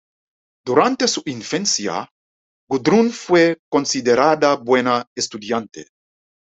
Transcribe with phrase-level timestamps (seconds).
[0.65, 2.09] Durante su infancia,
[2.67, 5.89] Gudrun fue considerada buena estudiante.